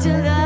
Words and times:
to 0.00 0.08
I 0.08 0.39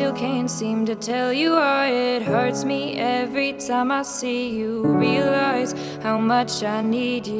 still 0.00 0.14
can't 0.14 0.50
seem 0.50 0.86
to 0.86 0.94
tell 0.94 1.30
you 1.30 1.50
why 1.50 1.88
it 1.88 2.22
hurts 2.22 2.64
me 2.64 2.96
every 2.96 3.52
time 3.52 3.92
I 3.92 4.00
see 4.00 4.48
you. 4.48 4.80
Realize 4.80 5.74
how 6.02 6.16
much 6.16 6.62
I 6.62 6.80
need 6.80 7.26
you. 7.26 7.39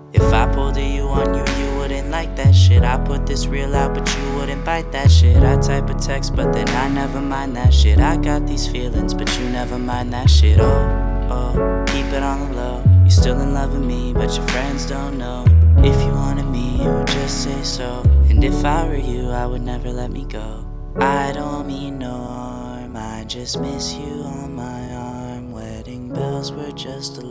If 0.13 0.33
I 0.33 0.45
pulled 0.53 0.75
a 0.75 0.81
you 0.81 1.03
on 1.03 1.33
you, 1.33 1.45
you 1.63 1.77
wouldn't 1.77 2.09
like 2.09 2.35
that 2.35 2.53
shit. 2.53 2.83
I 2.83 2.97
put 2.97 3.25
this 3.25 3.47
real 3.47 3.73
out, 3.73 3.93
but 3.93 4.07
you 4.17 4.35
wouldn't 4.35 4.65
bite 4.65 4.91
that 4.91 5.09
shit. 5.09 5.41
I 5.41 5.55
type 5.61 5.89
a 5.89 5.93
text, 5.93 6.35
but 6.35 6.51
then 6.51 6.67
I 6.69 6.89
never 6.89 7.21
mind 7.21 7.55
that 7.55 7.73
shit. 7.73 7.99
I 7.99 8.17
got 8.17 8.45
these 8.45 8.67
feelings, 8.67 9.13
but 9.13 9.29
you 9.39 9.49
never 9.49 9.79
mind 9.79 10.11
that 10.11 10.29
shit. 10.29 10.59
Oh, 10.59 11.27
oh, 11.29 11.85
keep 11.87 12.05
it 12.07 12.23
on 12.23 12.49
the 12.49 12.57
low. 12.57 12.83
You're 13.01 13.09
still 13.09 13.39
in 13.39 13.53
love 13.53 13.71
with 13.71 13.83
me, 13.83 14.13
but 14.13 14.35
your 14.35 14.45
friends 14.49 14.85
don't 14.85 15.17
know. 15.17 15.45
If 15.77 15.95
you 16.03 16.11
wanted 16.11 16.47
me, 16.47 16.83
you 16.83 16.89
would 16.89 17.07
just 17.07 17.43
say 17.43 17.63
so. 17.63 18.03
And 18.29 18.43
if 18.43 18.65
I 18.65 18.85
were 18.85 18.95
you, 18.95 19.29
I 19.29 19.45
would 19.45 19.61
never 19.61 19.91
let 19.91 20.11
me 20.11 20.25
go. 20.25 20.65
I 20.97 21.31
don't 21.31 21.67
mean 21.67 21.99
no 21.99 22.11
harm, 22.11 22.97
I 22.97 23.23
just 23.23 23.61
miss 23.61 23.93
you 23.93 24.23
on 24.25 24.55
my 24.55 24.93
arm. 24.93 25.53
Wedding 25.53 26.09
bells 26.09 26.51
were 26.51 26.71
just 26.73 27.23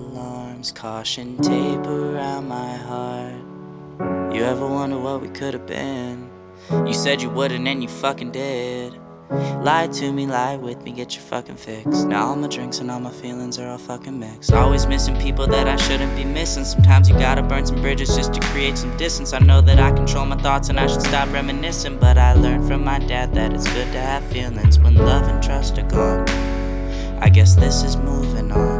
caution 0.69 1.39
tape 1.39 1.87
around 1.87 2.47
my 2.49 2.77
heart. 2.77 4.35
You 4.35 4.45
ever 4.45 4.67
wonder 4.67 4.99
what 4.99 5.23
we 5.23 5.29
could 5.29 5.55
have 5.55 5.67
been? 5.67 6.29
You 6.87 6.93
said 6.93 7.23
you 7.23 7.31
wouldn't, 7.31 7.67
and 7.67 7.83
you 7.83 7.89
fucking 7.89 8.33
did. 8.33 8.95
Lie 9.31 9.89
to 9.93 10.13
me, 10.13 10.27
lie 10.27 10.57
with 10.57 10.83
me, 10.83 10.93
get 10.93 11.15
your 11.15 11.23
fucking 11.23 11.57
fix. 11.57 12.03
Now 12.03 12.27
all 12.27 12.37
my 12.37 12.49
drinks 12.49 12.79
and 12.79 12.91
all 12.91 13.01
my 13.01 13.11
feelings 13.11 13.59
are 13.59 13.69
all 13.69 13.79
fucking 13.79 14.19
mixed. 14.19 14.53
Always 14.53 14.87
missing 14.87 15.17
people 15.19 15.47
that 15.47 15.67
I 15.67 15.77
shouldn't 15.77 16.15
be 16.15 16.25
missing. 16.25 16.65
Sometimes 16.65 17.09
you 17.09 17.15
gotta 17.15 17.43
burn 17.43 17.65
some 17.65 17.81
bridges 17.81 18.15
just 18.15 18.35
to 18.35 18.41
create 18.49 18.77
some 18.77 18.95
distance. 18.99 19.33
I 19.33 19.39
know 19.39 19.63
that 19.63 19.79
I 19.79 19.93
control 19.93 20.27
my 20.27 20.37
thoughts 20.37 20.69
and 20.69 20.79
I 20.79 20.87
should 20.87 21.03
stop 21.03 21.33
reminiscing. 21.33 21.99
But 21.99 22.19
I 22.19 22.35
learned 22.35 22.67
from 22.67 22.85
my 22.85 22.99
dad 22.99 23.35
that 23.35 23.55
it's 23.55 23.73
good 23.73 23.91
to 23.93 24.01
have 24.01 24.25
feelings 24.33 24.79
when 24.79 24.97
love 24.97 25.27
and 25.29 25.43
trust 25.43 25.79
are 25.79 25.89
gone. 25.89 26.29
I 27.23 27.29
guess 27.29 27.55
this 27.55 27.83
is 27.83 27.97
moving 27.97 28.51
on. 28.51 28.80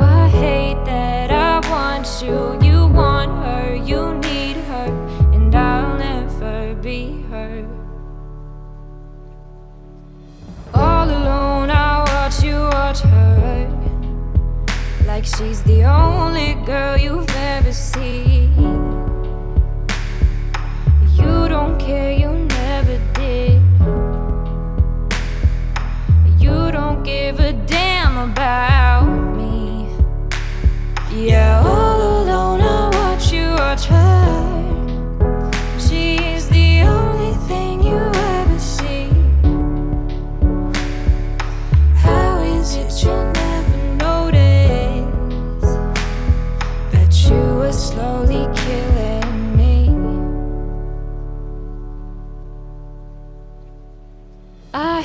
Like 15.13 15.25
she's 15.25 15.61
the 15.63 15.83
only 15.83 16.53
girl 16.65 16.97
you've 16.97 17.29
ever 17.35 17.73
seen. 17.73 18.49
You 21.19 21.49
don't 21.49 21.77
care, 21.77 22.13
you 22.13 22.31
never 22.31 22.97
did. 23.15 23.61
You 26.39 26.71
don't 26.71 27.03
give 27.03 27.41
a 27.41 27.51
damn 27.51 28.31
about 28.31 29.03
me. 29.35 29.85
Yeah, 31.11 31.61
all 31.65 32.01
alone, 32.23 32.61
I 32.61 32.89
watch 32.95 33.33
you 33.33 33.49
watch 33.49 33.83
her. 33.87 34.50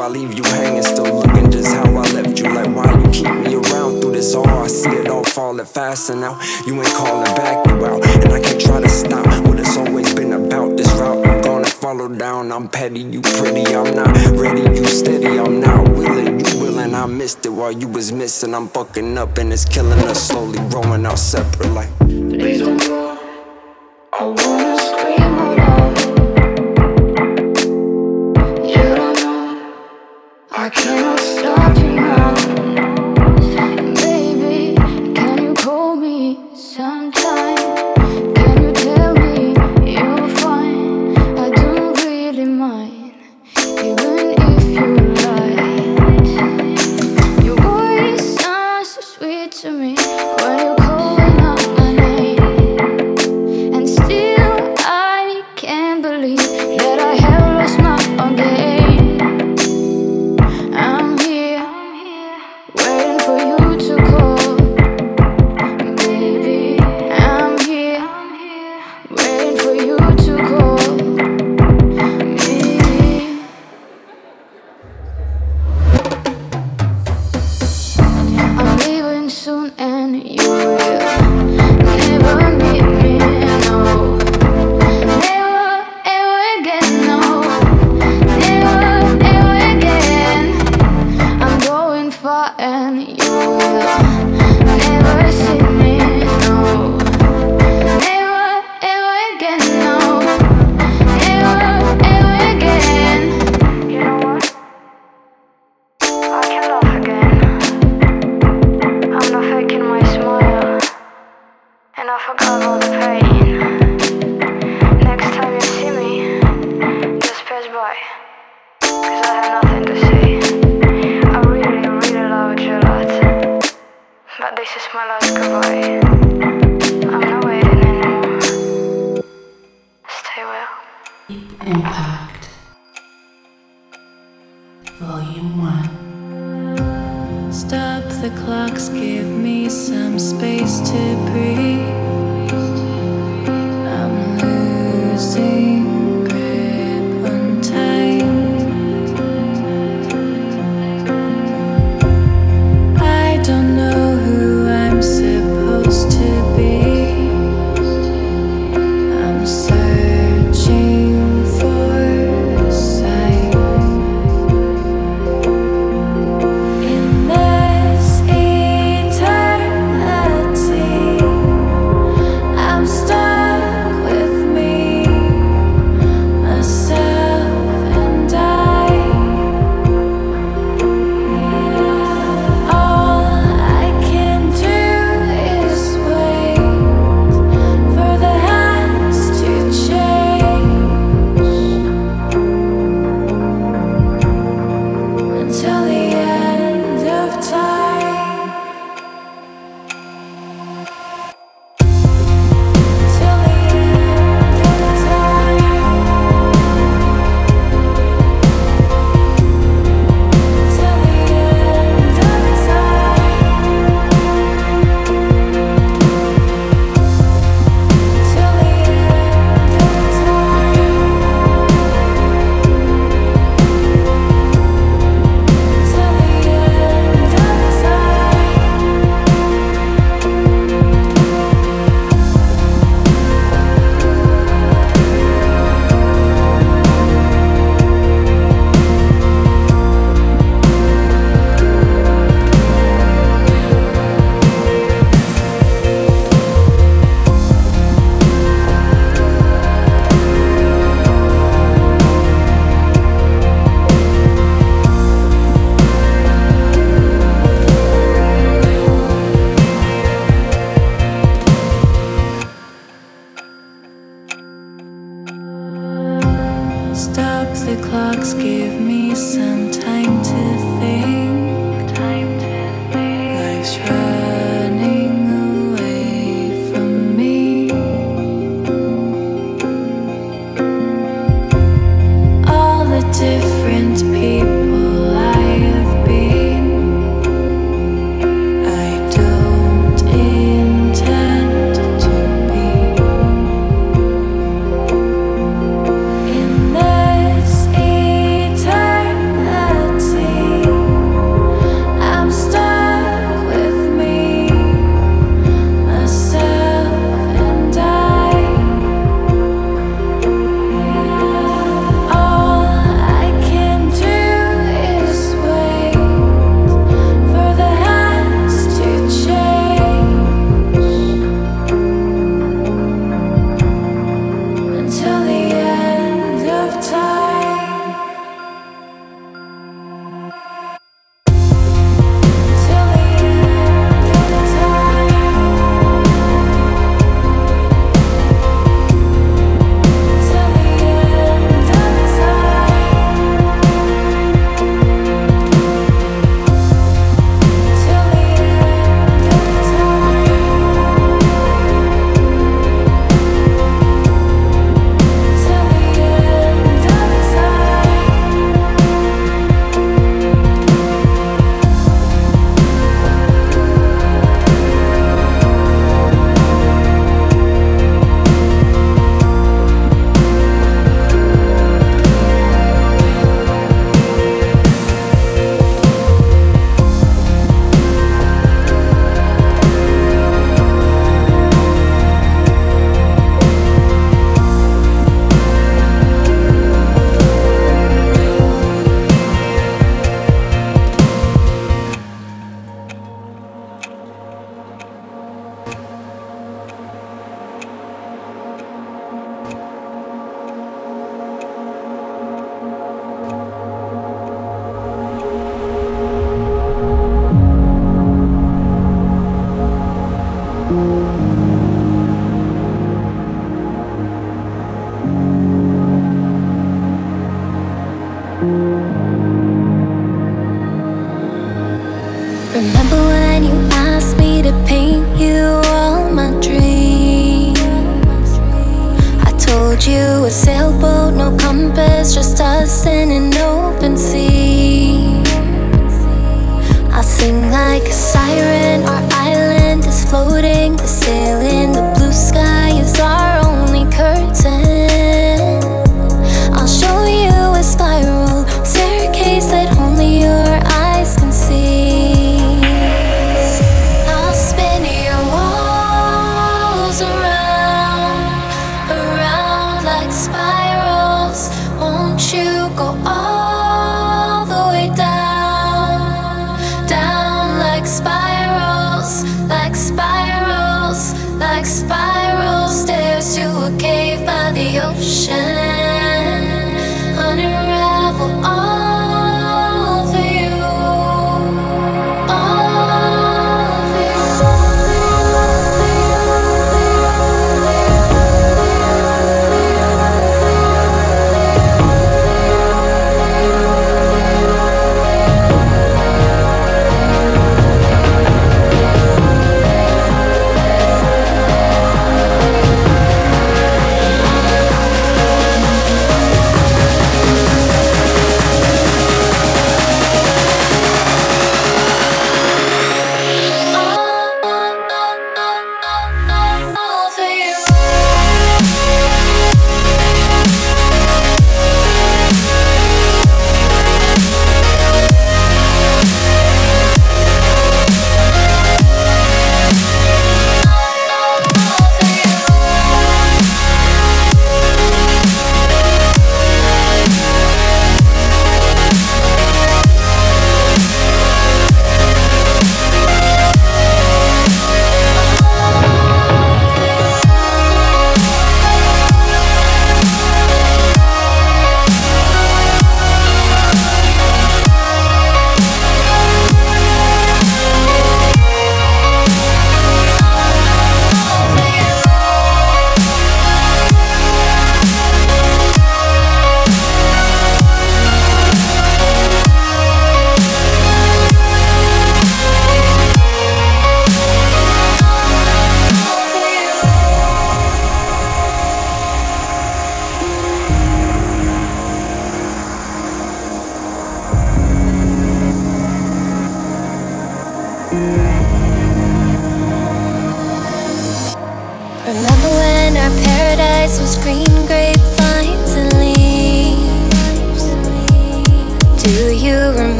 I 0.00 0.08
leave 0.08 0.32
you 0.32 0.42
hanging, 0.44 0.82
still 0.82 1.20
looking 1.20 1.50
just 1.50 1.68
how 1.68 1.84
I 1.84 2.10
left 2.12 2.38
you. 2.38 2.48
Like, 2.54 2.74
why 2.74 2.90
you 3.02 3.10
keep 3.10 3.34
me 3.44 3.54
around 3.54 4.00
through 4.00 4.12
this 4.12 4.34
all? 4.34 4.48
I 4.48 4.66
see 4.66 4.88
it 4.88 5.08
all 5.08 5.24
falling 5.24 5.66
faster 5.66 6.16
now. 6.16 6.40
You 6.66 6.74
ain't 6.74 6.86
calling 6.94 7.34
back, 7.36 7.66
you 7.66 7.84
out. 7.84 8.06
And 8.24 8.32
I 8.32 8.40
can't 8.40 8.60
try 8.60 8.80
to 8.80 8.88
stop 8.88 9.26
what 9.46 9.60
it's 9.60 9.76
always 9.76 10.14
been 10.14 10.32
about. 10.32 10.78
This 10.78 10.90
route 10.92 11.26
I'm 11.26 11.42
gonna 11.42 11.66
follow 11.66 12.08
down. 12.08 12.50
I'm 12.50 12.68
petty, 12.68 13.00
you 13.00 13.20
pretty, 13.20 13.66
I'm 13.74 13.94
not 13.94 14.16
ready, 14.38 14.62
you 14.62 14.86
steady, 14.86 15.38
I'm 15.38 15.60
not 15.60 15.90
willing, 15.90 16.40
you 16.40 16.60
willing. 16.60 16.94
I 16.94 17.04
missed 17.04 17.44
it 17.44 17.50
while 17.50 17.72
you 17.72 17.86
was 17.86 18.10
missing. 18.10 18.54
I'm 18.54 18.68
fucking 18.68 19.18
up 19.18 19.36
and 19.36 19.52
it's 19.52 19.66
killing 19.66 20.00
us, 20.08 20.28
slowly 20.28 20.58
growing 20.70 21.04
out 21.04 21.18
separate. 21.18 21.72
Like, 21.72 21.89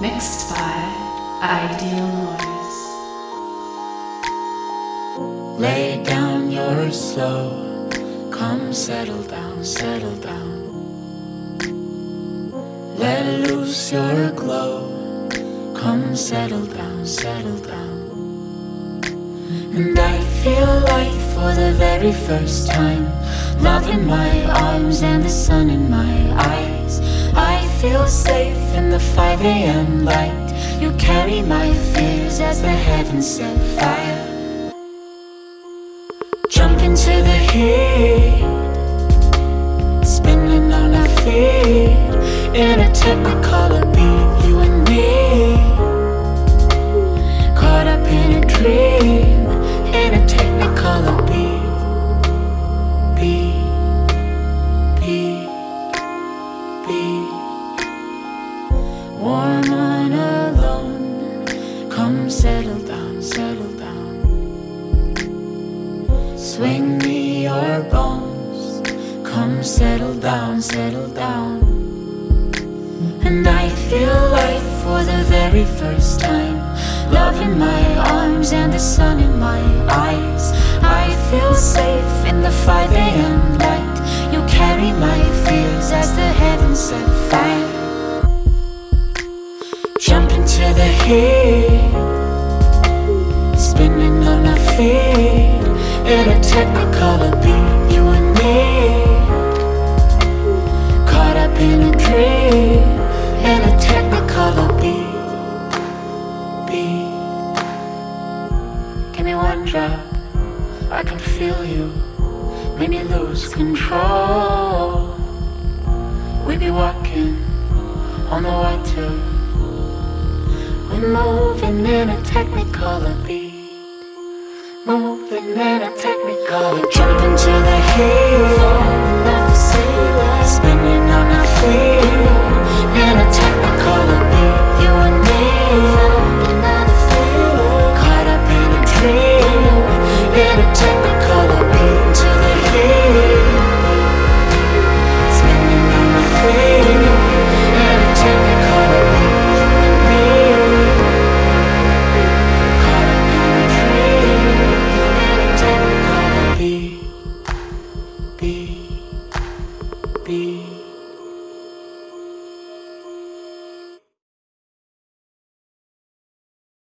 mixed 0.00 0.50
by 0.50 1.38
Ideal 1.42 2.06
Noise. 2.06 2.80
Lay 5.58 6.02
down 6.04 6.50
your 6.50 6.90
slow, 6.92 7.88
come 8.30 8.72
settle 8.74 9.22
down, 9.22 9.64
settle 9.64 10.16
down. 10.16 10.66
Let 12.98 13.48
loose 13.48 13.92
your 13.92 14.32
glow, 14.32 15.28
come 15.74 16.14
settle 16.14 16.66
down, 16.66 17.06
settle 17.06 17.58
down. 17.58 17.96
And 19.74 19.98
I 19.98 20.20
feel 20.42 20.80
like 20.92 21.16
for 21.32 21.54
the 21.54 21.72
very 21.76 22.12
first 22.12 22.68
time, 22.68 23.04
love 23.62 23.88
in 23.88 24.06
my 24.06 24.44
arms 24.44 25.02
and 25.02 25.22
the 25.22 25.30
sun 25.30 25.70
in 25.70 25.90
my 25.90 26.32
eyes 26.36 27.00
feel 27.80 28.06
safe 28.06 28.74
in 28.74 28.88
the 28.90 28.98
5 28.98 29.42
a.m. 29.42 30.04
light. 30.04 30.78
You 30.80 30.92
carry 30.92 31.42
my 31.42 31.74
fears 31.92 32.40
as 32.40 32.62
the 32.62 32.70
heavens 32.70 33.26
set 33.26 33.58
fire. 33.78 34.15